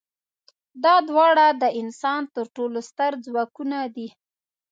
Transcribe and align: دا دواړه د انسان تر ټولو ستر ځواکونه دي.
دا 0.83 0.95
دواړه 1.09 1.45
د 1.61 1.63
انسان 1.81 2.21
تر 2.35 2.45
ټولو 2.55 2.79
ستر 2.89 3.11
ځواکونه 3.25 3.77
دي. 3.95 4.07